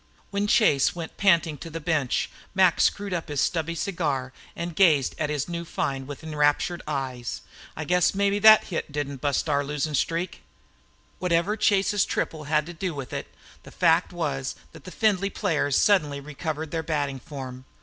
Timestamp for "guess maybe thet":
7.85-8.63